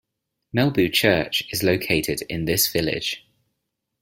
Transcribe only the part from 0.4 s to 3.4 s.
Melbu Church is located in this village.